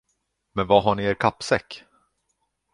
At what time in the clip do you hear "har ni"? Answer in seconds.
0.85-1.03